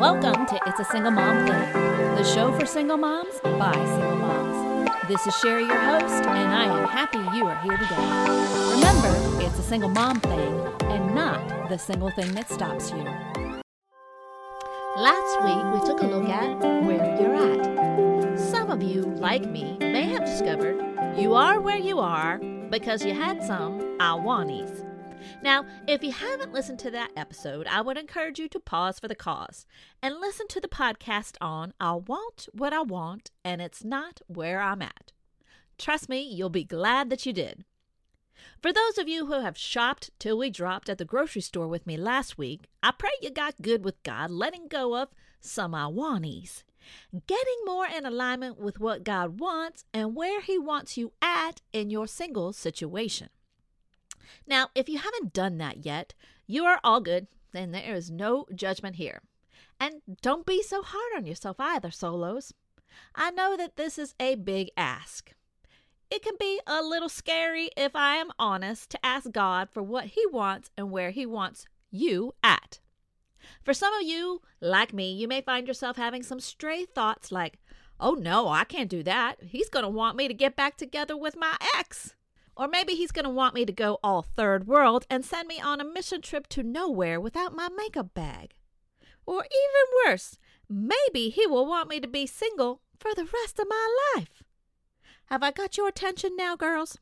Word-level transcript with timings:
Welcome 0.00 0.46
to 0.46 0.58
It's 0.66 0.80
a 0.80 0.84
Single 0.84 1.10
Mom 1.10 1.46
Thing, 1.46 1.72
the 2.14 2.24
show 2.24 2.58
for 2.58 2.64
single 2.64 2.96
moms 2.96 3.38
by 3.42 3.74
single 3.74 4.16
moms. 4.16 4.90
This 5.08 5.26
is 5.26 5.36
Sherry, 5.40 5.64
your 5.64 5.78
host, 5.78 6.24
and 6.24 6.54
I 6.54 6.64
am 6.64 6.88
happy 6.88 7.18
you 7.36 7.44
are 7.44 7.60
here 7.60 7.76
today. 7.76 7.96
Remember, 8.76 9.44
it's 9.44 9.58
a 9.58 9.62
single 9.62 9.90
mom 9.90 10.18
thing 10.20 10.58
and 10.84 11.14
not 11.14 11.68
the 11.68 11.76
single 11.76 12.10
thing 12.12 12.32
that 12.32 12.48
stops 12.48 12.90
you. 12.90 13.04
Last 14.96 15.44
week, 15.44 15.82
we 15.82 15.86
took 15.86 16.02
a 16.02 16.06
look 16.06 16.30
at 16.30 16.58
where 16.86 17.20
you're 17.20 17.34
at. 17.34 18.40
Some 18.40 18.70
of 18.70 18.82
you, 18.82 19.02
like 19.02 19.50
me, 19.50 19.76
may 19.80 20.04
have 20.04 20.24
discovered 20.24 20.82
you 21.18 21.34
are 21.34 21.60
where 21.60 21.76
you 21.76 21.98
are 21.98 22.38
because 22.70 23.04
you 23.04 23.12
had 23.12 23.44
some 23.44 23.98
I. 24.00 24.89
Now, 25.42 25.66
if 25.86 26.02
you 26.02 26.12
haven't 26.12 26.52
listened 26.52 26.78
to 26.80 26.90
that 26.92 27.10
episode, 27.16 27.66
I 27.66 27.80
would 27.80 27.96
encourage 27.96 28.38
you 28.38 28.48
to 28.48 28.60
pause 28.60 28.98
for 28.98 29.08
the 29.08 29.14
cause 29.14 29.66
and 30.02 30.20
listen 30.20 30.48
to 30.48 30.60
the 30.60 30.68
podcast 30.68 31.36
on 31.40 31.72
I 31.80 31.94
Want 31.94 32.48
What 32.52 32.72
I 32.72 32.82
Want 32.82 33.30
and 33.44 33.60
It's 33.60 33.84
Not 33.84 34.20
Where 34.26 34.60
I'm 34.60 34.82
At. 34.82 35.12
Trust 35.78 36.08
me, 36.08 36.20
you'll 36.22 36.50
be 36.50 36.64
glad 36.64 37.10
that 37.10 37.24
you 37.24 37.32
did. 37.32 37.64
For 38.62 38.72
those 38.72 38.98
of 38.98 39.08
you 39.08 39.26
who 39.26 39.40
have 39.40 39.56
shopped 39.56 40.10
till 40.18 40.38
we 40.38 40.50
dropped 40.50 40.88
at 40.88 40.98
the 40.98 41.04
grocery 41.04 41.42
store 41.42 41.68
with 41.68 41.86
me 41.86 41.96
last 41.96 42.38
week, 42.38 42.68
I 42.82 42.90
pray 42.90 43.10
you 43.20 43.30
got 43.30 43.62
good 43.62 43.84
with 43.84 44.02
God 44.02 44.30
letting 44.30 44.68
go 44.68 44.96
of 44.96 45.08
some 45.40 45.74
I 45.74 45.86
wanties. 45.86 46.64
Getting 47.26 47.60
more 47.64 47.86
in 47.86 48.06
alignment 48.06 48.58
with 48.58 48.80
what 48.80 49.04
God 49.04 49.40
wants 49.40 49.84
and 49.92 50.14
where 50.14 50.40
He 50.40 50.58
wants 50.58 50.96
you 50.96 51.12
at 51.20 51.60
in 51.72 51.90
your 51.90 52.06
single 52.06 52.52
situation. 52.52 53.28
Now, 54.46 54.68
if 54.74 54.88
you 54.88 54.98
haven't 54.98 55.32
done 55.32 55.58
that 55.58 55.84
yet, 55.84 56.14
you 56.46 56.64
are 56.64 56.80
all 56.82 57.00
good, 57.00 57.26
and 57.54 57.74
there 57.74 57.94
is 57.94 58.10
no 58.10 58.46
judgment 58.54 58.96
here. 58.96 59.22
And 59.78 60.02
don't 60.20 60.46
be 60.46 60.62
so 60.62 60.82
hard 60.82 61.12
on 61.16 61.26
yourself 61.26 61.56
either, 61.58 61.90
solos. 61.90 62.52
I 63.14 63.30
know 63.30 63.56
that 63.56 63.76
this 63.76 63.98
is 63.98 64.14
a 64.20 64.34
big 64.34 64.70
ask. 64.76 65.32
It 66.10 66.22
can 66.22 66.34
be 66.38 66.60
a 66.66 66.82
little 66.82 67.08
scary, 67.08 67.70
if 67.76 67.94
I 67.94 68.16
am 68.16 68.32
honest, 68.38 68.90
to 68.90 69.06
ask 69.06 69.30
God 69.30 69.68
for 69.70 69.82
what 69.82 70.06
He 70.06 70.26
wants 70.26 70.70
and 70.76 70.90
where 70.90 71.10
He 71.10 71.24
wants 71.24 71.66
you 71.90 72.34
at. 72.42 72.80
For 73.62 73.72
some 73.72 73.94
of 73.94 74.02
you, 74.02 74.42
like 74.60 74.92
me, 74.92 75.12
you 75.12 75.28
may 75.28 75.40
find 75.40 75.66
yourself 75.66 75.96
having 75.96 76.22
some 76.22 76.40
stray 76.40 76.84
thoughts 76.84 77.30
like, 77.30 77.58
oh 78.00 78.14
no, 78.14 78.48
I 78.48 78.64
can't 78.64 78.90
do 78.90 79.02
that. 79.04 79.36
He's 79.42 79.68
going 79.68 79.84
to 79.84 79.88
want 79.88 80.16
me 80.16 80.28
to 80.28 80.34
get 80.34 80.56
back 80.56 80.76
together 80.76 81.16
with 81.16 81.36
my 81.36 81.56
ex. 81.76 82.14
Or 82.56 82.68
maybe 82.68 82.94
he's 82.94 83.12
going 83.12 83.24
to 83.24 83.30
want 83.30 83.54
me 83.54 83.64
to 83.64 83.72
go 83.72 83.98
all 84.02 84.22
third 84.22 84.66
world 84.66 85.06
and 85.08 85.24
send 85.24 85.48
me 85.48 85.60
on 85.60 85.80
a 85.80 85.84
mission 85.84 86.20
trip 86.20 86.46
to 86.48 86.62
nowhere 86.62 87.20
without 87.20 87.54
my 87.54 87.68
makeup 87.68 88.12
bag. 88.14 88.54
Or 89.26 89.44
even 89.44 90.10
worse, 90.12 90.38
maybe 90.68 91.30
he 91.30 91.46
will 91.46 91.66
want 91.66 91.88
me 91.88 92.00
to 92.00 92.08
be 92.08 92.26
single 92.26 92.80
for 92.98 93.14
the 93.14 93.24
rest 93.24 93.58
of 93.58 93.66
my 93.68 94.14
life. 94.16 94.42
Have 95.26 95.42
I 95.42 95.52
got 95.52 95.76
your 95.76 95.88
attention 95.88 96.36
now, 96.36 96.56
girls? 96.56 96.98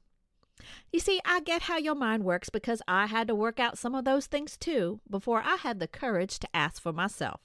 You 0.92 1.00
see, 1.00 1.20
I 1.24 1.40
get 1.40 1.62
how 1.62 1.78
your 1.78 1.94
mind 1.94 2.24
works 2.24 2.50
because 2.50 2.82
I 2.86 3.06
had 3.06 3.28
to 3.28 3.34
work 3.34 3.58
out 3.58 3.78
some 3.78 3.94
of 3.94 4.04
those 4.04 4.26
things 4.26 4.56
too 4.56 5.00
before 5.08 5.42
I 5.42 5.56
had 5.56 5.80
the 5.80 5.88
courage 5.88 6.38
to 6.40 6.56
ask 6.56 6.82
for 6.82 6.92
myself. 6.92 7.40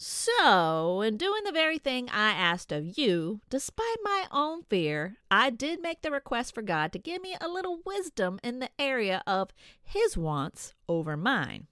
So, 0.00 1.00
in 1.00 1.16
doing 1.16 1.42
the 1.42 1.50
very 1.50 1.76
thing 1.76 2.08
I 2.08 2.30
asked 2.30 2.70
of 2.70 2.96
you, 2.96 3.40
despite 3.50 3.96
my 4.04 4.26
own 4.30 4.62
fear, 4.62 5.16
I 5.28 5.50
did 5.50 5.82
make 5.82 6.02
the 6.02 6.12
request 6.12 6.54
for 6.54 6.62
God 6.62 6.92
to 6.92 7.00
give 7.00 7.20
me 7.20 7.34
a 7.40 7.48
little 7.48 7.80
wisdom 7.84 8.38
in 8.44 8.60
the 8.60 8.70
area 8.78 9.24
of 9.26 9.50
His 9.82 10.16
wants 10.16 10.72
over 10.88 11.16
mine. 11.16 11.66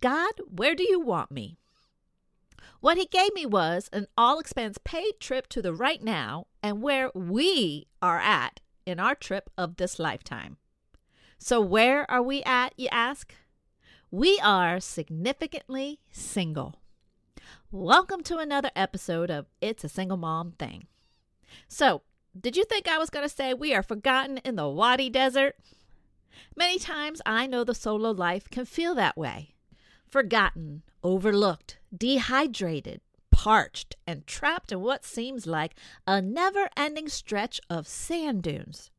God, 0.00 0.32
where 0.48 0.74
do 0.74 0.86
you 0.88 0.98
want 0.98 1.30
me? 1.30 1.58
What 2.80 2.96
He 2.96 3.04
gave 3.04 3.34
me 3.34 3.44
was 3.44 3.90
an 3.92 4.06
all 4.16 4.38
expense 4.38 4.78
paid 4.82 5.20
trip 5.20 5.46
to 5.48 5.60
the 5.60 5.74
right 5.74 6.02
now 6.02 6.46
and 6.62 6.80
where 6.80 7.10
we 7.14 7.88
are 8.00 8.20
at 8.20 8.60
in 8.86 8.98
our 8.98 9.14
trip 9.14 9.50
of 9.58 9.76
this 9.76 9.98
lifetime. 9.98 10.56
So, 11.38 11.60
where 11.60 12.10
are 12.10 12.22
we 12.22 12.42
at, 12.44 12.72
you 12.78 12.88
ask? 12.90 13.34
We 14.10 14.40
are 14.42 14.80
significantly 14.80 16.00
single. 16.10 16.76
Welcome 17.76 18.22
to 18.22 18.38
another 18.38 18.70
episode 18.76 19.32
of 19.32 19.46
It's 19.60 19.82
a 19.82 19.88
Single 19.88 20.16
Mom 20.16 20.52
Thing. 20.52 20.86
So, 21.66 22.02
did 22.40 22.56
you 22.56 22.64
think 22.64 22.86
I 22.86 22.98
was 22.98 23.10
going 23.10 23.28
to 23.28 23.34
say 23.34 23.52
we 23.52 23.74
are 23.74 23.82
forgotten 23.82 24.38
in 24.44 24.54
the 24.54 24.68
Wadi 24.68 25.10
Desert? 25.10 25.56
Many 26.54 26.78
times 26.78 27.20
I 27.26 27.48
know 27.48 27.64
the 27.64 27.74
solo 27.74 28.12
life 28.12 28.48
can 28.48 28.64
feel 28.64 28.94
that 28.94 29.16
way 29.16 29.56
forgotten, 30.06 30.84
overlooked, 31.02 31.78
dehydrated, 31.92 33.00
parched, 33.32 33.96
and 34.06 34.24
trapped 34.24 34.70
in 34.70 34.80
what 34.80 35.04
seems 35.04 35.44
like 35.44 35.74
a 36.06 36.22
never 36.22 36.68
ending 36.76 37.08
stretch 37.08 37.60
of 37.68 37.88
sand 37.88 38.44
dunes. 38.44 38.92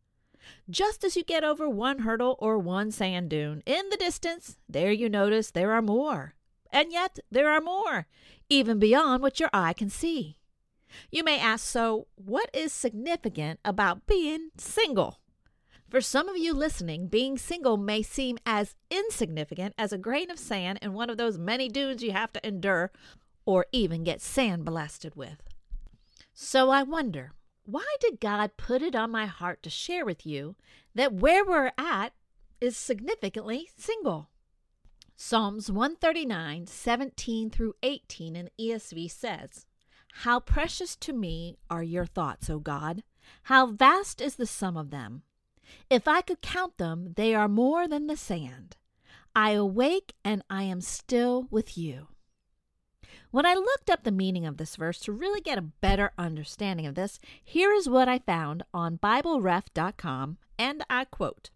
Just 0.70 1.06
as 1.06 1.16
you 1.16 1.24
get 1.24 1.46
over 1.46 1.70
one 1.70 2.00
hurdle 2.00 2.36
or 2.40 2.58
one 2.58 2.92
sand 2.92 3.30
dune, 3.30 3.64
in 3.66 3.88
the 3.90 3.96
distance, 3.96 4.58
there 4.68 4.92
you 4.92 5.08
notice 5.08 5.50
there 5.50 5.72
are 5.72 5.82
more. 5.82 6.36
And 6.72 6.92
yet 6.92 7.20
there 7.32 7.50
are 7.50 7.62
more, 7.62 8.08
even 8.50 8.80
beyond 8.80 9.22
what 9.22 9.40
your 9.40 9.50
eye 9.54 9.74
can 9.74 9.90
see. 9.90 10.38
You 11.12 11.24
may 11.24 11.40
ask, 11.40 11.66
so 11.66 12.08
what 12.16 12.50
is 12.54 12.72
significant 12.72 13.60
about 13.66 14.06
being 14.08 14.50
single? 14.58 15.20
For 15.90 16.02
some 16.02 16.28
of 16.28 16.38
you 16.38 16.54
listening, 16.54 17.08
being 17.08 17.38
single 17.38 17.78
may 17.78 18.02
seem 18.02 18.38
as 18.46 18.76
insignificant 18.90 19.76
as 19.78 19.94
a 19.94 19.98
grain 19.98 20.32
of 20.32 20.40
sand 20.40 20.80
in 20.82 20.94
one 20.94 21.10
of 21.10 21.18
those 21.18 21.38
many 21.38 21.70
dunes 21.70 22.04
you 22.04 22.12
have 22.12 22.34
to 22.34 22.48
endure 22.48 22.92
or 23.46 23.68
even 23.72 24.04
get 24.04 24.22
sand 24.22 24.66
blasted 24.66 25.16
with. 25.16 25.42
So 26.34 26.70
I 26.70 26.84
wonder, 26.84 27.32
why 27.66 27.86
did 28.00 28.20
God 28.20 28.58
put 28.58 28.82
it 28.82 28.96
on 28.96 29.12
my 29.12 29.26
heart 29.26 29.64
to 29.64 29.70
share 29.70 30.06
with 30.06 30.26
you 30.26 30.56
that 30.94 31.14
where 31.14 31.46
we're 31.46 31.72
at 31.78 32.14
is 32.60 32.76
significantly 32.76 33.70
single? 33.78 34.30
Psalms 35.18 35.72
139, 35.72 36.68
17 36.68 37.50
through 37.50 37.74
18 37.82 38.36
in 38.36 38.50
ESV 38.60 39.10
says, 39.10 39.66
How 40.12 40.42
precious 40.42 40.98
to 40.98 41.14
me 41.14 41.58
are 41.70 41.82
your 41.82 42.06
thoughts, 42.06 42.50
O 42.50 42.60
God! 42.60 43.02
How 43.44 43.66
vast 43.66 44.20
is 44.20 44.36
the 44.36 44.46
sum 44.46 44.76
of 44.76 44.90
them! 44.90 45.24
If 45.90 46.06
I 46.06 46.22
could 46.22 46.42
count 46.42 46.78
them, 46.78 47.14
they 47.16 47.34
are 47.34 47.48
more 47.48 47.88
than 47.88 48.08
the 48.08 48.18
sand. 48.18 48.76
I 49.34 49.52
awake 49.52 50.14
and 50.24 50.44
I 50.50 50.64
am 50.64 50.82
still 50.82 51.48
with 51.50 51.78
you. 51.78 52.08
When 53.32 53.46
I 53.46 53.54
looked 53.54 53.90
up 53.90 54.04
the 54.04 54.12
meaning 54.12 54.46
of 54.46 54.58
this 54.58 54.76
verse 54.76 55.00
to 55.02 55.14
really 55.14 55.42
get 55.42 55.58
a 55.58 55.62
better 55.62 56.12
understanding 56.18 56.86
of 56.86 56.96
this, 56.96 57.20
here 57.42 57.72
is 57.72 57.88
what 57.88 58.10
I 58.10 58.20
found 58.20 58.64
on 58.74 58.98
BibleRef.com, 58.98 60.38
and 60.60 60.84
I 60.90 61.06
quote 61.06 61.52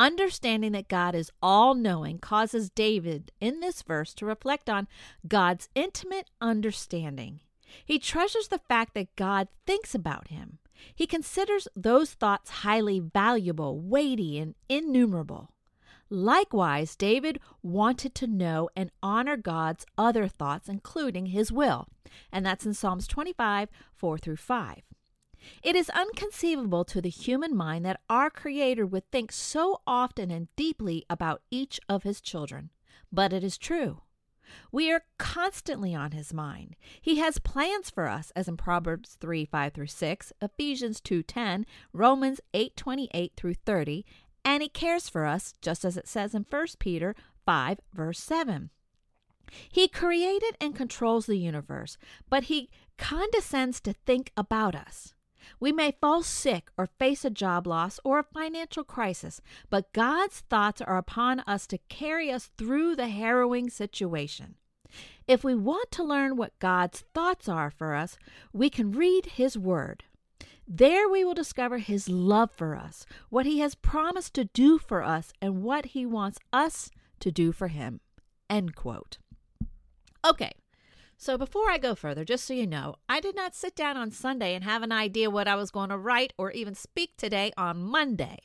Understanding 0.00 0.72
that 0.72 0.88
God 0.88 1.14
is 1.14 1.30
all 1.42 1.74
knowing 1.74 2.20
causes 2.20 2.70
David 2.70 3.32
in 3.38 3.60
this 3.60 3.82
verse 3.82 4.14
to 4.14 4.24
reflect 4.24 4.70
on 4.70 4.88
God's 5.28 5.68
intimate 5.74 6.30
understanding. 6.40 7.40
He 7.84 7.98
treasures 7.98 8.48
the 8.48 8.62
fact 8.66 8.94
that 8.94 9.14
God 9.14 9.48
thinks 9.66 9.94
about 9.94 10.28
him. 10.28 10.56
He 10.94 11.06
considers 11.06 11.68
those 11.76 12.14
thoughts 12.14 12.50
highly 12.50 12.98
valuable, 12.98 13.78
weighty, 13.78 14.38
and 14.38 14.54
innumerable. 14.70 15.50
Likewise, 16.08 16.96
David 16.96 17.38
wanted 17.62 18.14
to 18.14 18.26
know 18.26 18.70
and 18.74 18.90
honor 19.02 19.36
God's 19.36 19.84
other 19.98 20.28
thoughts, 20.28 20.66
including 20.66 21.26
his 21.26 21.52
will. 21.52 21.88
And 22.32 22.46
that's 22.46 22.64
in 22.64 22.72
Psalms 22.72 23.06
25, 23.06 23.68
4 23.96 24.16
through 24.16 24.36
5. 24.36 24.76
It 25.62 25.76
is 25.76 25.90
unconceivable 25.90 26.84
to 26.86 27.00
the 27.00 27.08
human 27.08 27.56
mind 27.56 27.84
that 27.84 28.00
our 28.08 28.30
Creator 28.30 28.86
would 28.86 29.10
think 29.10 29.32
so 29.32 29.80
often 29.86 30.30
and 30.30 30.48
deeply 30.56 31.04
about 31.08 31.42
each 31.50 31.80
of 31.88 32.02
His 32.02 32.20
children. 32.20 32.70
But 33.12 33.32
it 33.32 33.44
is 33.44 33.58
true. 33.58 34.02
We 34.72 34.90
are 34.90 35.04
constantly 35.18 35.94
on 35.94 36.12
His 36.12 36.32
mind. 36.32 36.76
He 37.00 37.18
has 37.18 37.38
plans 37.38 37.90
for 37.90 38.08
us, 38.08 38.32
as 38.34 38.48
in 38.48 38.56
Proverbs 38.56 39.16
3 39.20 39.44
5 39.44 39.72
through 39.72 39.86
6, 39.86 40.32
Ephesians 40.40 41.00
2 41.00 41.22
10, 41.22 41.66
Romans 41.92 42.40
8 42.54 42.76
28 42.76 43.32
through 43.36 43.54
30, 43.54 44.04
and 44.44 44.62
He 44.62 44.68
cares 44.68 45.08
for 45.08 45.26
us, 45.26 45.54
just 45.60 45.84
as 45.84 45.96
it 45.96 46.08
says 46.08 46.34
in 46.34 46.44
1 46.48 46.66
Peter 46.78 47.14
5 47.46 47.80
verse 47.94 48.20
7. 48.20 48.70
He 49.70 49.88
created 49.88 50.56
and 50.60 50.74
controls 50.74 51.26
the 51.26 51.38
universe, 51.38 51.98
but 52.28 52.44
He 52.44 52.70
condescends 52.98 53.80
to 53.82 53.92
think 53.92 54.32
about 54.36 54.74
us. 54.74 55.14
We 55.58 55.72
may 55.72 55.96
fall 56.00 56.22
sick 56.22 56.70
or 56.76 56.86
face 56.86 57.24
a 57.24 57.30
job 57.30 57.66
loss 57.66 58.00
or 58.04 58.18
a 58.18 58.24
financial 58.24 58.84
crisis, 58.84 59.40
but 59.68 59.92
God's 59.92 60.40
thoughts 60.40 60.80
are 60.80 60.96
upon 60.96 61.40
us 61.40 61.66
to 61.68 61.78
carry 61.88 62.30
us 62.30 62.50
through 62.56 62.96
the 62.96 63.08
harrowing 63.08 63.70
situation. 63.70 64.56
If 65.26 65.44
we 65.44 65.54
want 65.54 65.90
to 65.92 66.02
learn 66.04 66.36
what 66.36 66.58
God's 66.58 67.04
thoughts 67.14 67.48
are 67.48 67.70
for 67.70 67.94
us, 67.94 68.18
we 68.52 68.68
can 68.70 68.90
read 68.90 69.26
His 69.26 69.56
Word. 69.56 70.04
There 70.66 71.08
we 71.08 71.24
will 71.24 71.34
discover 71.34 71.78
His 71.78 72.08
love 72.08 72.50
for 72.50 72.76
us, 72.76 73.06
what 73.28 73.46
He 73.46 73.60
has 73.60 73.74
promised 73.74 74.34
to 74.34 74.44
do 74.44 74.78
for 74.78 75.02
us, 75.02 75.32
and 75.40 75.62
what 75.62 75.86
He 75.86 76.06
wants 76.06 76.38
us 76.52 76.90
to 77.20 77.30
do 77.30 77.52
for 77.52 77.68
Him. 77.68 78.00
End 78.48 78.74
quote. 78.74 79.18
Okay, 80.24 80.52
so 81.20 81.36
before 81.36 81.70
I 81.70 81.76
go 81.76 81.94
further, 81.94 82.24
just 82.24 82.46
so 82.46 82.54
you 82.54 82.66
know, 82.66 82.94
I 83.06 83.20
did 83.20 83.36
not 83.36 83.54
sit 83.54 83.76
down 83.76 83.98
on 83.98 84.10
Sunday 84.10 84.54
and 84.54 84.64
have 84.64 84.82
an 84.82 84.90
idea 84.90 85.28
what 85.28 85.46
I 85.46 85.54
was 85.54 85.70
going 85.70 85.90
to 85.90 85.98
write 85.98 86.32
or 86.38 86.50
even 86.52 86.74
speak 86.74 87.18
today 87.18 87.52
on 87.58 87.82
Monday. 87.82 88.38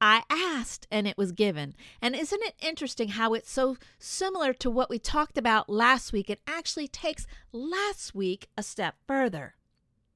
I 0.00 0.22
asked 0.30 0.86
and 0.92 1.08
it 1.08 1.18
was 1.18 1.32
given. 1.32 1.74
And 2.00 2.14
isn't 2.14 2.40
it 2.44 2.54
interesting 2.62 3.08
how 3.08 3.34
it's 3.34 3.50
so 3.50 3.76
similar 3.98 4.52
to 4.52 4.70
what 4.70 4.88
we 4.88 5.00
talked 5.00 5.36
about 5.36 5.68
last 5.68 6.12
week? 6.12 6.30
It 6.30 6.40
actually 6.46 6.86
takes 6.86 7.26
last 7.50 8.14
week 8.14 8.46
a 8.56 8.62
step 8.62 8.94
further. 9.08 9.56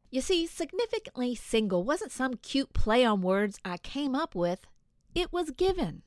You 0.08 0.20
see, 0.20 0.46
significantly 0.46 1.34
single 1.34 1.82
wasn't 1.82 2.12
some 2.12 2.34
cute 2.34 2.72
play 2.72 3.04
on 3.04 3.22
words 3.22 3.58
I 3.64 3.76
came 3.76 4.14
up 4.14 4.36
with, 4.36 4.60
it 5.16 5.32
was 5.32 5.50
given. 5.50 6.02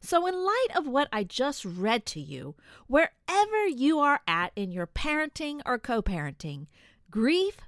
So, 0.00 0.26
in 0.26 0.44
light 0.44 0.68
of 0.74 0.86
what 0.86 1.08
I 1.12 1.24
just 1.24 1.64
read 1.64 2.06
to 2.06 2.20
you, 2.20 2.54
wherever 2.86 3.66
you 3.66 3.98
are 3.98 4.20
at 4.26 4.52
in 4.56 4.72
your 4.72 4.86
parenting 4.86 5.60
or 5.64 5.78
co 5.78 6.02
parenting, 6.02 6.66
grief, 7.10 7.58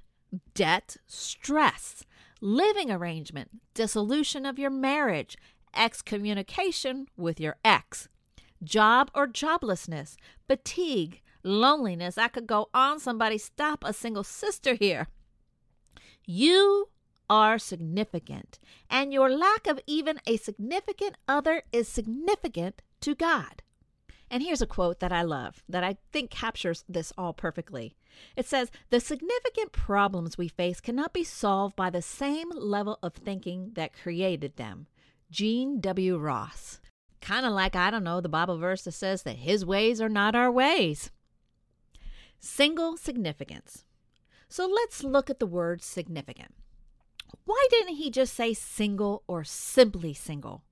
debt, 0.53 0.97
stress, 1.07 2.03
living 2.41 2.91
arrangement, 2.91 3.61
dissolution 3.73 4.45
of 4.45 4.59
your 4.59 4.69
marriage, 4.69 5.37
excommunication 5.75 7.07
with 7.17 7.39
your 7.39 7.57
ex, 7.63 8.07
job 8.63 9.11
or 9.13 9.27
joblessness, 9.27 10.15
fatigue, 10.47 11.21
loneliness. 11.43 12.17
I 12.17 12.27
could 12.27 12.47
go 12.47 12.69
on. 12.73 12.99
Somebody 12.99 13.37
stop 13.37 13.83
a 13.85 13.93
single 13.93 14.23
sister 14.23 14.73
here. 14.73 15.07
You 16.25 16.89
are 17.29 17.57
significant, 17.57 18.59
and 18.89 19.13
your 19.13 19.29
lack 19.29 19.67
of 19.67 19.79
even 19.87 20.19
a 20.25 20.37
significant 20.37 21.15
other 21.27 21.63
is 21.71 21.87
significant 21.87 22.81
to 23.01 23.15
God. 23.15 23.61
And 24.29 24.41
here's 24.41 24.61
a 24.61 24.67
quote 24.67 24.99
that 24.99 25.11
I 25.11 25.21
love 25.21 25.63
that 25.69 25.83
I 25.83 25.97
think 26.11 26.29
captures 26.31 26.83
this 26.89 27.13
all 27.17 27.33
perfectly. 27.33 27.95
It 28.35 28.45
says, 28.45 28.71
The 28.89 28.99
significant 28.99 29.71
problems 29.71 30.37
we 30.37 30.47
face 30.47 30.81
cannot 30.81 31.13
be 31.13 31.23
solved 31.23 31.75
by 31.75 31.89
the 31.89 32.01
same 32.01 32.49
level 32.51 32.97
of 33.03 33.13
thinking 33.13 33.71
that 33.75 33.93
created 33.93 34.55
them. 34.55 34.87
Gene 35.29 35.79
W. 35.79 36.17
Ross. 36.17 36.79
Kind 37.21 37.45
of 37.45 37.53
like, 37.53 37.75
I 37.75 37.91
don't 37.91 38.03
know, 38.03 38.21
the 38.21 38.29
Bible 38.29 38.57
verse 38.57 38.83
that 38.83 38.91
says 38.91 39.23
that 39.23 39.37
his 39.37 39.65
ways 39.65 39.99
are 39.99 40.09
not 40.09 40.35
our 40.35 40.51
ways. 40.51 41.11
Single 42.39 42.97
significance. 42.97 43.85
So 44.47 44.67
let's 44.67 45.03
look 45.03 45.29
at 45.29 45.39
the 45.39 45.47
word 45.47 45.81
significant. 45.81 46.53
Why 47.45 47.67
didn't 47.69 47.95
he 47.95 48.09
just 48.09 48.33
say 48.33 48.53
single 48.53 49.23
or 49.27 49.43
simply 49.43 50.13
single? 50.13 50.63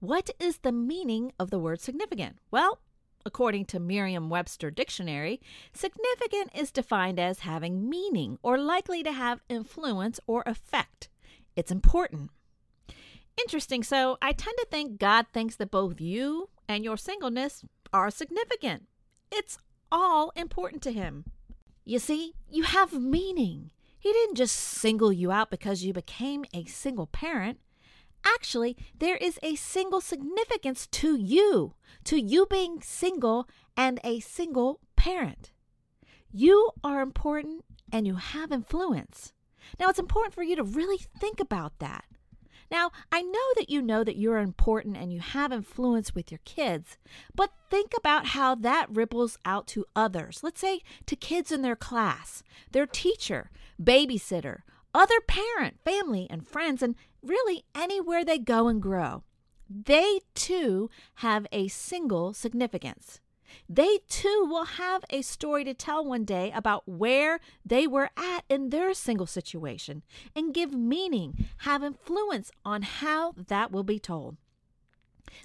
What 0.00 0.30
is 0.40 0.58
the 0.58 0.72
meaning 0.72 1.32
of 1.38 1.50
the 1.50 1.58
word 1.58 1.80
significant? 1.80 2.38
Well, 2.50 2.80
according 3.24 3.66
to 3.66 3.78
Merriam 3.78 4.28
Webster 4.28 4.70
Dictionary, 4.70 5.40
significant 5.72 6.50
is 6.54 6.72
defined 6.72 7.20
as 7.20 7.40
having 7.40 7.88
meaning 7.88 8.38
or 8.42 8.58
likely 8.58 9.02
to 9.04 9.12
have 9.12 9.42
influence 9.48 10.18
or 10.26 10.42
effect. 10.46 11.08
It's 11.54 11.70
important. 11.70 12.30
Interesting. 13.40 13.82
So 13.84 14.18
I 14.20 14.32
tend 14.32 14.56
to 14.58 14.66
think 14.70 14.98
God 14.98 15.26
thinks 15.32 15.56
that 15.56 15.70
both 15.70 16.00
you 16.00 16.48
and 16.68 16.84
your 16.84 16.96
singleness 16.96 17.64
are 17.92 18.10
significant. 18.10 18.86
It's 19.30 19.58
all 19.92 20.32
important 20.34 20.82
to 20.82 20.92
Him. 20.92 21.24
You 21.84 21.98
see, 21.98 22.34
you 22.50 22.64
have 22.64 22.92
meaning. 22.92 23.70
He 24.00 24.14
didn't 24.14 24.36
just 24.36 24.56
single 24.56 25.12
you 25.12 25.30
out 25.30 25.50
because 25.50 25.84
you 25.84 25.92
became 25.92 26.46
a 26.54 26.64
single 26.64 27.06
parent. 27.06 27.60
Actually, 28.24 28.74
there 28.98 29.18
is 29.18 29.38
a 29.42 29.56
single 29.56 30.00
significance 30.00 30.86
to 30.86 31.16
you, 31.16 31.74
to 32.04 32.18
you 32.18 32.46
being 32.46 32.80
single 32.80 33.46
and 33.76 34.00
a 34.02 34.20
single 34.20 34.80
parent. 34.96 35.52
You 36.32 36.70
are 36.82 37.02
important 37.02 37.64
and 37.92 38.06
you 38.06 38.14
have 38.14 38.50
influence. 38.50 39.34
Now, 39.78 39.90
it's 39.90 39.98
important 39.98 40.34
for 40.34 40.42
you 40.42 40.56
to 40.56 40.64
really 40.64 40.98
think 41.18 41.38
about 41.38 41.78
that. 41.80 42.04
Now, 42.70 42.92
I 43.10 43.22
know 43.22 43.48
that 43.56 43.68
you 43.68 43.82
know 43.82 44.04
that 44.04 44.16
you're 44.16 44.38
important 44.38 44.96
and 44.96 45.12
you 45.12 45.20
have 45.20 45.52
influence 45.52 46.14
with 46.14 46.30
your 46.30 46.40
kids, 46.44 46.98
but 47.34 47.50
think 47.68 47.92
about 47.96 48.26
how 48.26 48.54
that 48.54 48.86
ripples 48.90 49.38
out 49.44 49.66
to 49.68 49.86
others. 49.96 50.40
Let's 50.42 50.60
say 50.60 50.80
to 51.06 51.16
kids 51.16 51.50
in 51.50 51.62
their 51.62 51.76
class, 51.76 52.42
their 52.70 52.86
teacher, 52.86 53.50
babysitter, 53.82 54.60
other 54.94 55.20
parent, 55.20 55.78
family, 55.84 56.26
and 56.30 56.46
friends, 56.46 56.82
and 56.82 56.94
really 57.22 57.64
anywhere 57.74 58.24
they 58.24 58.38
go 58.38 58.68
and 58.68 58.80
grow. 58.80 59.24
They 59.68 60.20
too 60.34 60.90
have 61.16 61.46
a 61.52 61.68
single 61.68 62.32
significance. 62.34 63.20
They 63.68 63.98
too 64.08 64.46
will 64.48 64.64
have 64.64 65.04
a 65.10 65.22
story 65.22 65.64
to 65.64 65.74
tell 65.74 66.04
one 66.04 66.24
day 66.24 66.52
about 66.54 66.88
where 66.88 67.40
they 67.64 67.86
were 67.86 68.10
at 68.16 68.44
in 68.48 68.70
their 68.70 68.94
single 68.94 69.26
situation 69.26 70.02
and 70.34 70.54
give 70.54 70.72
meaning, 70.72 71.48
have 71.58 71.82
influence 71.82 72.50
on 72.64 72.82
how 72.82 73.34
that 73.48 73.70
will 73.70 73.84
be 73.84 73.98
told. 73.98 74.36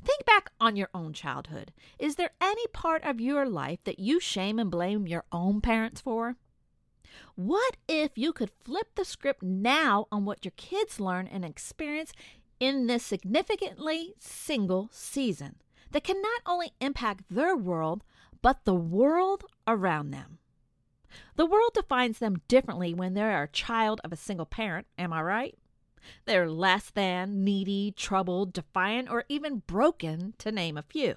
Think 0.04 0.26
back 0.26 0.50
on 0.60 0.76
your 0.76 0.90
own 0.94 1.14
childhood. 1.14 1.72
Is 2.00 2.16
there 2.16 2.32
any 2.42 2.68
part 2.68 3.04
of 3.04 3.22
your 3.22 3.48
life 3.48 3.80
that 3.84 4.00
you 4.00 4.20
shame 4.20 4.60
and 4.60 4.72
blame 4.72 5.08
your 5.08 5.26
own 5.32 5.62
parents 5.62 6.02
for? 6.02 6.36
What 7.36 7.78
if 7.88 8.18
you 8.18 8.34
could 8.34 8.52
flip 8.64 8.96
the 8.96 9.06
script 9.06 9.44
now 9.44 10.08
on 10.12 10.26
what 10.26 10.44
your 10.44 10.54
kids 10.58 11.00
learn 11.00 11.28
and 11.28 11.46
experience 11.46 12.14
in 12.60 12.88
this 12.88 13.06
significantly 13.06 14.16
single 14.20 14.90
season 14.92 15.58
that 15.92 16.04
can 16.04 16.22
not 16.22 16.42
only 16.46 16.72
impact 16.80 17.24
their 17.30 17.56
world, 17.56 18.04
but 18.42 18.66
the 18.66 18.76
world 18.76 19.46
around 19.68 20.12
them? 20.12 20.40
The 21.36 21.46
world 21.46 21.72
defines 21.74 22.20
them 22.20 22.42
differently 22.48 22.94
when 22.94 23.14
they're 23.14 23.44
a 23.44 23.48
child 23.48 24.02
of 24.04 24.12
a 24.12 24.18
single 24.18 24.46
parent, 24.46 24.88
am 24.98 25.14
I 25.14 25.22
right? 25.22 25.58
They're 26.26 26.50
less 26.50 26.90
than, 26.90 27.44
needy, 27.44 27.94
troubled, 27.96 28.54
defiant, 28.54 29.10
or 29.10 29.26
even 29.30 29.64
broken, 29.66 30.34
to 30.40 30.52
name 30.52 30.78
a 30.78 30.84
few. 30.84 31.16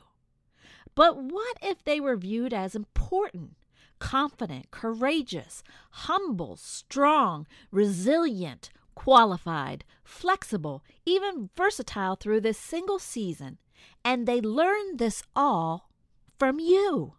But 0.94 1.22
what 1.22 1.56
if 1.62 1.84
they 1.84 2.00
were 2.00 2.16
viewed 2.16 2.54
as 2.54 2.74
important, 2.74 3.56
confident, 3.98 4.70
courageous, 4.70 5.62
humble, 5.90 6.56
strong, 6.56 7.46
resilient, 7.70 8.70
qualified, 8.94 9.84
flexible, 10.02 10.82
even 11.04 11.50
versatile 11.56 12.16
through 12.16 12.40
this 12.40 12.58
single 12.58 12.98
season, 12.98 13.58
and 14.04 14.26
they 14.26 14.40
learned 14.40 14.98
this 14.98 15.22
all 15.34 15.90
from 16.38 16.58
you. 16.58 17.14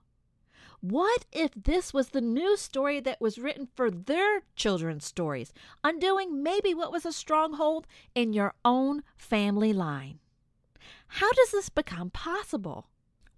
What 0.82 1.26
if 1.34 1.52
this 1.56 1.94
was 1.94 2.10
the 2.10 2.22
new 2.22 2.56
story 2.56 3.02
that 3.02 3.20
was 3.20 3.38
written 3.38 3.68
for 3.76 3.92
their 3.92 4.44
children's 4.56 5.06
stories, 5.06 5.52
undoing 5.84 6.42
maybe 6.42 6.74
what 6.74 6.92
was 6.92 7.06
a 7.06 7.12
stronghold 7.12 7.86
in 8.16 8.32
your 8.32 8.54
own 8.64 9.04
family 9.18 9.74
line? 9.74 10.20
How 11.08 11.32
does 11.34 11.52
this 11.52 11.70
become 11.70 12.12
possible? 12.12 12.88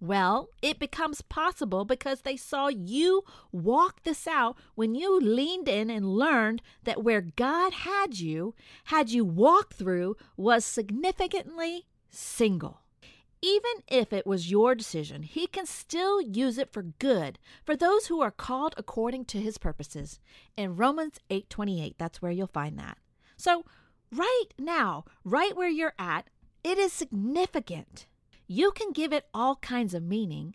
Well, 0.02 0.50
it 0.60 0.78
becomes 0.78 1.22
possible 1.22 1.84
because 1.84 2.22
they 2.22 2.36
saw 2.36 2.68
you 2.68 3.22
walk 3.50 4.02
this 4.02 4.26
out 4.26 4.56
when 4.74 4.94
you 4.94 5.20
leaned 5.20 5.68
in 5.68 5.90
and 5.90 6.16
learned 6.16 6.60
that 6.84 7.04
where 7.04 7.20
God 7.20 7.72
had 7.72 8.18
you, 8.18 8.54
had 8.86 9.10
you 9.10 9.24
walk 9.24 9.74
through, 9.74 10.16
was 10.36 10.64
significantly 10.64 11.86
single. 12.10 12.82
Even 13.42 13.82
if 13.88 14.12
it 14.12 14.26
was 14.26 14.50
your 14.50 14.74
decision, 14.76 15.24
He 15.24 15.48
can 15.48 15.66
still 15.66 16.20
use 16.20 16.58
it 16.58 16.72
for 16.72 16.82
good 16.82 17.38
for 17.64 17.76
those 17.76 18.06
who 18.06 18.20
are 18.20 18.30
called 18.30 18.74
according 18.76 19.24
to 19.26 19.40
His 19.40 19.58
purposes. 19.58 20.20
In 20.56 20.76
Romans 20.76 21.18
8:28, 21.28 21.96
that's 21.98 22.22
where 22.22 22.30
you'll 22.30 22.46
find 22.46 22.78
that. 22.78 22.98
So, 23.36 23.64
right 24.12 24.54
now, 24.58 25.04
right 25.24 25.56
where 25.56 25.68
you're 25.68 25.94
at, 25.98 26.30
it 26.62 26.78
is 26.78 26.92
significant. 26.92 28.06
You 28.46 28.70
can 28.70 28.92
give 28.92 29.12
it 29.12 29.26
all 29.34 29.56
kinds 29.56 29.94
of 29.94 30.02
meaning, 30.04 30.54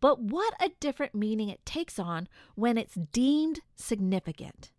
but 0.00 0.20
what 0.20 0.54
a 0.60 0.70
different 0.80 1.14
meaning 1.14 1.48
it 1.48 1.66
takes 1.66 1.98
on 1.98 2.28
when 2.54 2.78
it's 2.78 2.94
deemed 2.94 3.60
significant. 3.74 4.70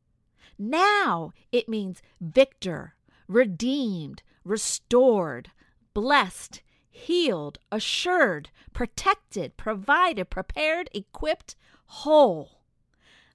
Now 0.57 1.31
it 1.51 1.67
means 1.67 2.01
victor, 2.21 2.95
redeemed, 3.27 4.23
restored, 4.43 5.51
blessed, 5.93 6.61
healed, 6.89 7.60
assured, 7.72 8.50
protected, 8.74 9.58
provided, 9.58 10.29
prepared, 10.29 10.89
equipped, 10.93 11.55
whole. 11.86 12.62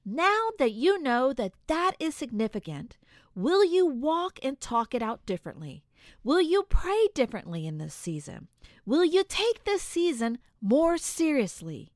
Now 0.04 0.50
that 0.58 0.72
you 0.72 1.00
know 1.00 1.32
that 1.32 1.52
that 1.66 1.92
is 1.98 2.14
significant, 2.14 2.98
will 3.34 3.64
you 3.64 3.86
walk 3.86 4.38
and 4.42 4.60
talk 4.60 4.94
it 4.94 5.02
out 5.02 5.24
differently? 5.24 5.84
Will 6.22 6.40
you 6.40 6.64
pray 6.64 7.08
differently 7.14 7.66
in 7.66 7.78
this 7.78 7.94
season? 7.94 8.48
Will 8.84 9.04
you 9.04 9.24
take 9.26 9.64
this 9.64 9.82
season 9.82 10.38
more 10.60 10.98
seriously? 10.98 11.92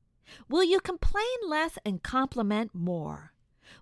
Will 0.47 0.63
you 0.63 0.79
complain 0.79 1.25
less 1.47 1.77
and 1.85 2.01
compliment 2.01 2.71
more? 2.73 3.33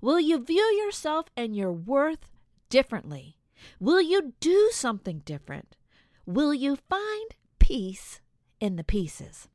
Will 0.01 0.19
you 0.19 0.43
view 0.43 0.63
yourself 0.83 1.27
and 1.35 1.55
your 1.55 1.71
worth 1.71 2.29
differently? 2.69 3.37
Will 3.79 4.01
you 4.01 4.33
do 4.39 4.69
something 4.73 5.19
different? 5.19 5.77
Will 6.25 6.53
you 6.53 6.77
find 6.89 7.31
peace 7.67 8.21
in 8.61 8.77
the 8.77 8.83
pieces? 8.83 9.49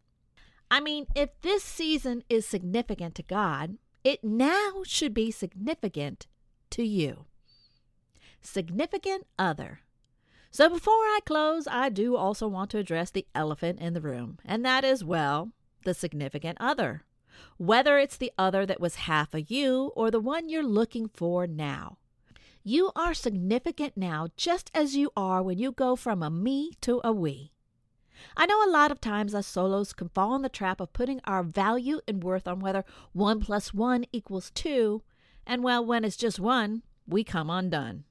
I 0.70 0.80
mean, 0.80 1.06
if 1.16 1.30
this 1.40 1.64
season 1.64 2.22
is 2.28 2.46
significant 2.46 3.14
to 3.14 3.22
God, 3.22 3.78
it 4.04 4.22
now 4.22 4.82
should 4.84 5.14
be 5.14 5.30
significant 5.30 6.26
to 6.72 6.82
you. 6.82 7.24
Significant 8.42 9.26
other. 9.38 9.80
So 10.50 10.68
before 10.68 10.92
I 10.92 11.20
close, 11.24 11.66
I 11.66 11.88
do 11.88 12.14
also 12.14 12.46
want 12.48 12.70
to 12.72 12.78
address 12.78 13.10
the 13.10 13.26
elephant 13.34 13.80
in 13.80 13.94
the 13.94 14.02
room, 14.02 14.38
and 14.44 14.62
that 14.62 14.84
is, 14.84 15.02
well, 15.02 15.52
the 15.84 15.94
significant 15.94 16.58
other. 16.60 17.04
Whether 17.56 17.96
it's 17.96 18.18
the 18.18 18.32
other 18.36 18.66
that 18.66 18.80
was 18.80 19.06
half 19.06 19.32
of 19.32 19.50
you 19.50 19.90
or 19.96 20.10
the 20.10 20.20
one 20.20 20.50
you're 20.50 20.62
looking 20.62 21.08
for 21.08 21.46
now. 21.46 21.96
You 22.62 22.90
are 22.94 23.14
significant 23.14 23.96
now 23.96 24.28
just 24.36 24.70
as 24.74 24.96
you 24.96 25.12
are 25.16 25.42
when 25.42 25.56
you 25.56 25.72
go 25.72 25.96
from 25.96 26.22
a 26.22 26.28
me 26.28 26.72
to 26.82 27.00
a 27.02 27.10
we. 27.10 27.51
I 28.36 28.46
know 28.46 28.64
a 28.64 28.70
lot 28.70 28.90
of 28.90 29.00
times 29.00 29.34
us 29.34 29.46
solos 29.46 29.92
can 29.92 30.08
fall 30.08 30.34
in 30.34 30.42
the 30.42 30.48
trap 30.48 30.80
of 30.80 30.92
putting 30.92 31.20
our 31.24 31.42
value 31.42 32.00
and 32.06 32.22
worth 32.22 32.46
on 32.48 32.60
whether 32.60 32.84
1 33.12 33.40
plus 33.40 33.72
1 33.74 34.06
equals 34.12 34.50
2, 34.54 35.02
and 35.46 35.62
well, 35.62 35.84
when 35.84 36.04
it's 36.04 36.16
just 36.16 36.38
1, 36.38 36.82
we 37.06 37.24
come 37.24 37.50
undone. 37.50 38.04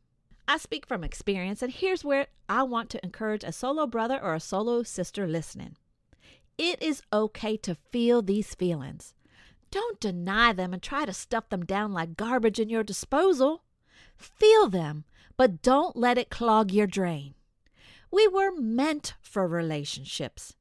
I 0.48 0.58
speak 0.58 0.86
from 0.86 1.04
experience, 1.04 1.62
and 1.62 1.72
here's 1.72 2.04
where 2.04 2.28
I 2.50 2.64
want 2.64 2.90
to 2.90 3.04
encourage 3.04 3.44
a 3.44 3.52
solo 3.52 3.88
brother 3.88 4.22
or 4.22 4.34
a 4.34 4.40
solo 4.40 4.84
sister 4.84 5.28
listening. 5.28 5.78
It 6.58 6.82
is 6.84 7.02
okay 7.14 7.56
to 7.58 7.76
feel 7.76 8.22
these 8.22 8.54
feelings. 8.54 9.14
Don't 9.72 10.00
deny 10.02 10.52
them 10.52 10.74
and 10.74 10.82
try 10.82 11.06
to 11.06 11.14
stuff 11.14 11.50
them 11.50 11.66
down 11.66 11.94
like 11.94 12.18
garbage 12.18 12.60
in 12.60 12.70
your 12.70 12.84
disposal. 12.84 13.64
Feel 14.18 14.68
them, 14.68 15.06
but 15.38 15.62
don't 15.62 15.96
let 15.96 16.18
it 16.18 16.30
clog 16.30 16.72
your 16.72 16.88
drain. 16.88 17.34
We 18.12 18.28
were 18.28 18.52
meant 18.52 19.14
for 19.22 19.48
relationships. 19.48 20.56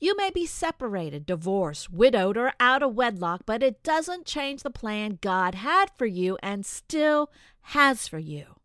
You 0.00 0.16
may 0.16 0.30
be 0.30 0.46
separated, 0.46 1.26
divorced, 1.26 1.92
widowed, 1.92 2.36
or 2.36 2.52
out 2.58 2.82
of 2.82 2.94
wedlock, 2.94 3.42
but 3.44 3.62
it 3.62 3.82
doesn't 3.82 4.26
change 4.26 4.62
the 4.62 4.70
plan 4.70 5.18
God 5.20 5.56
had 5.56 5.90
for 5.96 6.06
you 6.06 6.38
and 6.42 6.64
still 6.64 7.30
has 7.62 8.08
for 8.08 8.18
you. 8.18 8.56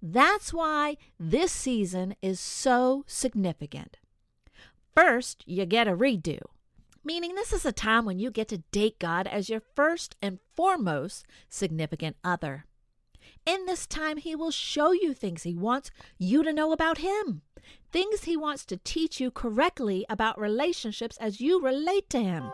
That's 0.00 0.52
why 0.52 0.96
this 1.18 1.50
season 1.50 2.14
is 2.22 2.38
so 2.38 3.04
significant. 3.08 3.98
First, 4.94 5.42
you 5.46 5.66
get 5.66 5.88
a 5.88 5.96
redo, 5.96 6.38
meaning 7.04 7.34
this 7.34 7.52
is 7.52 7.66
a 7.66 7.72
time 7.72 8.04
when 8.04 8.20
you 8.20 8.30
get 8.30 8.48
to 8.48 8.58
date 8.70 9.00
God 9.00 9.26
as 9.26 9.48
your 9.48 9.62
first 9.74 10.16
and 10.22 10.38
foremost 10.54 11.26
significant 11.48 12.16
other. 12.22 12.66
In 13.46 13.66
this 13.66 13.86
time, 13.86 14.16
He 14.18 14.34
will 14.34 14.50
show 14.50 14.92
you 14.92 15.14
things 15.14 15.42
He 15.42 15.54
wants 15.54 15.90
you 16.18 16.42
to 16.42 16.52
know 16.52 16.72
about 16.72 16.98
Him, 16.98 17.42
things 17.90 18.24
He 18.24 18.36
wants 18.36 18.64
to 18.66 18.76
teach 18.78 19.20
you 19.20 19.30
correctly 19.30 20.04
about 20.08 20.40
relationships 20.40 21.16
as 21.18 21.40
you 21.40 21.60
relate 21.60 22.10
to 22.10 22.22
Him, 22.22 22.50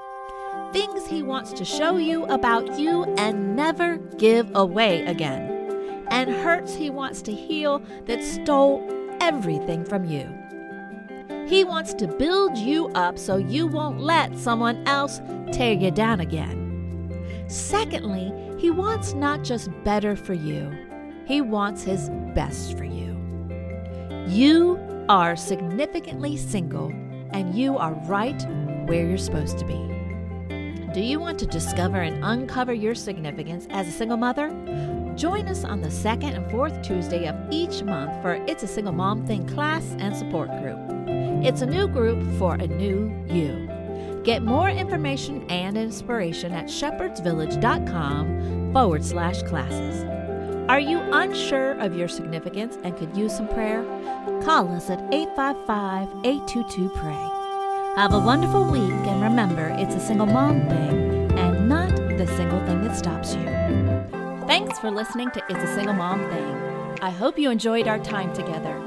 things 0.72 1.06
He 1.06 1.22
wants 1.22 1.52
to 1.54 1.64
show 1.64 1.96
you 1.96 2.24
about 2.24 2.78
you 2.78 3.04
and 3.18 3.56
never 3.56 3.98
give 4.18 4.50
away 4.54 5.02
again, 5.02 6.06
and 6.10 6.30
hurts 6.30 6.74
He 6.74 6.90
wants 6.90 7.22
to 7.22 7.32
heal 7.32 7.80
that 8.06 8.22
stole 8.22 8.82
everything 9.20 9.84
from 9.84 10.04
you. 10.04 10.32
He 11.46 11.64
wants 11.64 11.92
to 11.94 12.08
build 12.08 12.56
you 12.56 12.88
up 12.94 13.18
so 13.18 13.36
you 13.36 13.66
won't 13.66 14.00
let 14.00 14.38
someone 14.38 14.86
else 14.86 15.20
tear 15.52 15.74
you 15.74 15.90
down 15.90 16.20
again. 16.20 16.63
Secondly, 17.46 18.32
he 18.58 18.70
wants 18.70 19.12
not 19.14 19.44
just 19.44 19.70
better 19.84 20.16
for 20.16 20.34
you, 20.34 20.72
He 21.26 21.40
wants 21.40 21.82
His 21.82 22.10
best 22.34 22.76
for 22.76 22.84
you. 22.84 23.16
You 24.28 24.78
are 25.08 25.36
significantly 25.36 26.36
single, 26.36 26.88
and 27.32 27.54
you 27.54 27.76
are 27.76 27.92
right 28.06 28.40
where 28.86 29.06
you're 29.06 29.18
supposed 29.18 29.58
to 29.58 29.66
be. 29.66 29.84
Do 30.94 31.00
you 31.00 31.18
want 31.18 31.38
to 31.40 31.46
discover 31.46 32.02
and 32.02 32.24
uncover 32.24 32.72
your 32.72 32.94
significance 32.94 33.66
as 33.70 33.88
a 33.88 33.90
single 33.90 34.16
mother? 34.16 34.48
Join 35.16 35.48
us 35.48 35.64
on 35.64 35.80
the 35.80 35.90
second 35.90 36.34
and 36.34 36.50
fourth 36.50 36.82
Tuesday 36.82 37.26
of 37.26 37.36
each 37.50 37.82
month 37.82 38.22
for 38.22 38.34
It's 38.46 38.62
a 38.62 38.68
Single 38.68 38.92
Mom 38.92 39.26
Thing 39.26 39.46
class 39.46 39.96
and 39.98 40.16
support 40.16 40.50
group. 40.60 40.78
It's 41.44 41.62
a 41.62 41.66
new 41.66 41.88
group 41.88 42.22
for 42.38 42.54
a 42.54 42.66
new 42.66 43.12
you. 43.28 43.73
Get 44.24 44.42
more 44.42 44.68
information 44.70 45.44
and 45.50 45.76
inspiration 45.76 46.52
at 46.52 46.64
shepherdsvillage.com 46.64 48.72
forward 48.72 49.04
slash 49.04 49.42
classes. 49.42 50.02
Are 50.66 50.80
you 50.80 50.98
unsure 51.12 51.72
of 51.72 51.94
your 51.94 52.08
significance 52.08 52.78
and 52.84 52.96
could 52.96 53.14
use 53.14 53.36
some 53.36 53.48
prayer? 53.48 53.84
Call 54.42 54.72
us 54.72 54.88
at 54.88 55.00
855 55.12 56.08
822 56.24 56.88
PRAY. 56.88 57.30
Have 57.96 58.14
a 58.14 58.18
wonderful 58.18 58.64
week 58.64 58.80
and 58.80 59.22
remember 59.22 59.68
it's 59.78 59.94
a 59.94 60.00
single 60.00 60.24
mom 60.24 60.66
thing 60.70 61.30
and 61.38 61.68
not 61.68 61.94
the 62.16 62.26
single 62.28 62.64
thing 62.64 62.80
that 62.80 62.96
stops 62.96 63.34
you. 63.34 63.44
Thanks 64.46 64.78
for 64.78 64.90
listening 64.90 65.32
to 65.32 65.42
It's 65.50 65.62
a 65.62 65.74
Single 65.74 65.92
Mom 65.92 66.20
Thing. 66.30 66.98
I 67.02 67.10
hope 67.10 67.38
you 67.38 67.50
enjoyed 67.50 67.88
our 67.88 67.98
time 67.98 68.32
together. 68.32 68.80